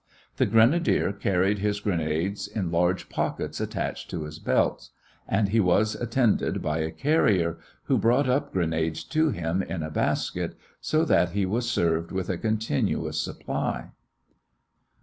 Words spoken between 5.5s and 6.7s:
was attended